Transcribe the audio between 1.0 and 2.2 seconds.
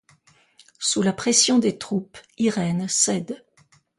la pression des troupes,